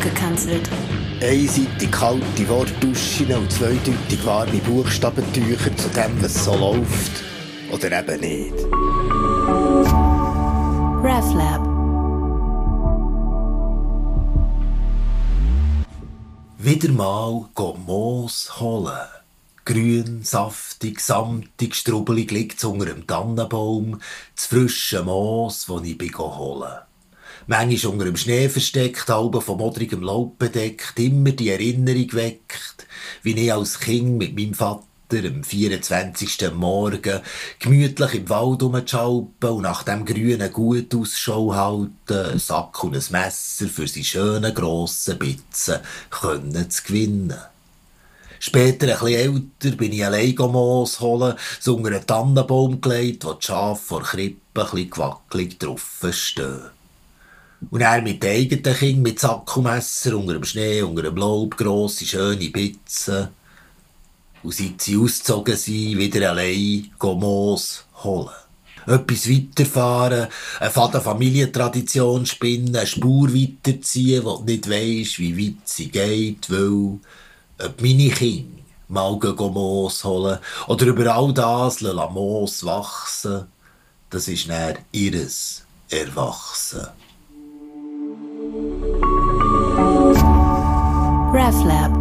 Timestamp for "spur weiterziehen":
72.86-74.24